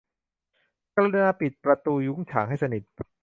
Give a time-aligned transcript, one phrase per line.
[0.93, 2.83] กรุณาปิดประตูยุ้งฉางให้สนิท